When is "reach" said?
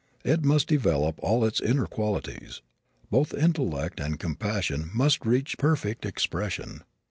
5.27-5.59